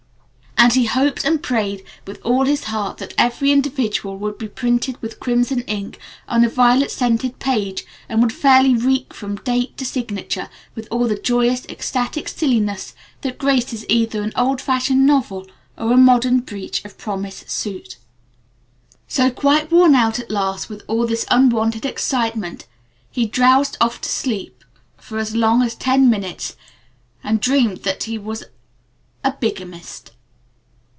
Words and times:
And 0.57 0.73
he 0.73 0.85
hoped 0.85 1.25
and 1.25 1.41
prayed 1.41 1.83
with 2.05 2.21
all 2.23 2.45
his 2.45 2.65
heart 2.65 2.99
that 2.99 3.15
every 3.17 3.51
individual 3.51 4.13
letter 4.13 4.21
would 4.25 4.37
be 4.37 4.47
printed 4.47 4.95
with 5.01 5.19
crimson 5.19 5.61
ink 5.61 5.97
on 6.27 6.45
a 6.45 6.49
violet 6.49 6.91
scented 6.91 7.39
page 7.39 7.83
and 8.07 8.21
would 8.21 8.31
fairly 8.31 8.75
reek 8.75 9.11
from 9.11 9.37
date 9.37 9.75
to 9.77 9.85
signature 9.85 10.49
with 10.75 10.87
all 10.91 11.07
the 11.07 11.17
joyous, 11.17 11.65
ecstatic 11.65 12.27
silliness 12.29 12.93
that 13.21 13.39
graces 13.39 13.85
either 13.89 14.21
an 14.21 14.33
old 14.35 14.61
fashioned 14.61 15.03
novel 15.07 15.47
or 15.79 15.93
a 15.93 15.97
modern 15.97 16.41
breach 16.41 16.85
of 16.85 16.95
promise 16.95 17.37
suit. 17.47 17.97
So, 19.07 19.31
quite 19.31 19.71
worn 19.71 19.95
out 19.95 20.19
at 20.19 20.29
last 20.29 20.69
with 20.69 20.83
all 20.85 21.07
this 21.07 21.25
unwonted 21.31 21.87
excitement, 21.87 22.67
he 23.09 23.25
drowsed 23.25 23.77
off 23.81 23.99
to 24.01 24.09
sleep 24.09 24.63
for 24.95 25.17
as 25.17 25.35
long 25.35 25.63
as 25.63 25.73
ten 25.73 26.07
minutes 26.07 26.55
and 27.23 27.39
dreamed 27.41 27.77
that 27.77 28.03
he 28.03 28.19
was 28.19 28.43
a 29.23 29.31
bigamist. 29.31 30.11